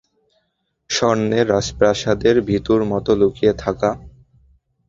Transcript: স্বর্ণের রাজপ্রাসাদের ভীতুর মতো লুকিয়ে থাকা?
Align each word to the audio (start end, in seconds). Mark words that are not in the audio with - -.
স্বর্ণের 0.89 1.45
রাজপ্রাসাদের 1.49 2.35
ভীতুর 2.47 2.81
মতো 2.91 3.11
লুকিয়ে 3.19 3.53
থাকা? 3.63 3.89